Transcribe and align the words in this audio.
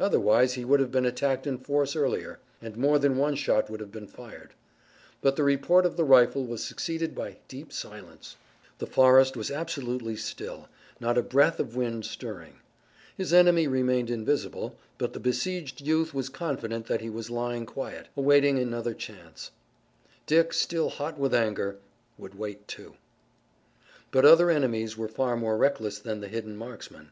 Otherwise 0.00 0.54
he 0.54 0.64
would 0.64 0.80
have 0.80 0.90
been 0.90 1.06
attacked 1.06 1.46
in 1.46 1.56
force 1.56 1.94
earlier, 1.94 2.40
and 2.60 2.76
more 2.76 2.98
than 2.98 3.16
one 3.16 3.36
shot 3.36 3.70
would 3.70 3.78
have 3.78 3.92
been 3.92 4.08
fired. 4.08 4.52
But 5.20 5.36
the 5.36 5.44
report 5.44 5.86
of 5.86 5.96
the 5.96 6.02
rifle 6.02 6.44
was 6.44 6.64
succeeded 6.64 7.14
by 7.14 7.36
deep 7.46 7.72
silence. 7.72 8.34
The 8.78 8.88
forest 8.88 9.36
was 9.36 9.52
absolutely 9.52 10.16
still, 10.16 10.68
not 10.98 11.16
a 11.16 11.22
breath 11.22 11.60
of 11.60 11.76
wind 11.76 12.04
stirring. 12.06 12.54
His 13.16 13.32
enemy 13.32 13.68
remained 13.68 14.10
invisible, 14.10 14.74
but 14.98 15.12
the 15.12 15.20
besieged 15.20 15.80
youth 15.80 16.12
was 16.12 16.28
confident 16.28 16.86
that 16.86 17.00
he 17.00 17.08
was 17.08 17.30
lying 17.30 17.64
quiet, 17.64 18.08
awaiting 18.16 18.58
another 18.58 18.94
chance. 18.94 19.52
Dick, 20.26 20.52
still 20.52 20.88
hot 20.88 21.20
with 21.20 21.32
anger, 21.32 21.76
would 22.18 22.34
wait 22.36 22.66
too. 22.66 22.94
But 24.10 24.24
other 24.24 24.50
enemies 24.50 24.96
were 24.98 25.06
far 25.06 25.36
more 25.36 25.56
reckless 25.56 26.00
than 26.00 26.20
the 26.20 26.26
hidden 26.26 26.56
marksman. 26.56 27.10